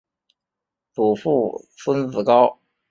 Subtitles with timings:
[0.93, 2.57] 祖父孙子高。